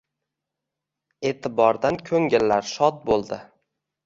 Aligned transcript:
E’tibordan 1.31 2.01
ko‘ngillar 2.09 2.67
shod 2.73 2.99
bo‘ldi 3.13 3.41